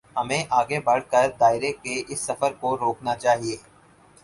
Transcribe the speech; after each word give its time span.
ہمیں 0.17 0.43
آگے 0.59 0.79
بڑھ 0.79 1.03
کر 1.11 1.29
دائرے 1.39 1.71
کے 1.83 2.01
اس 2.07 2.19
سفر 2.19 2.51
کو 2.59 2.77
روکنا 2.77 3.15
چاہیے۔ 3.15 3.55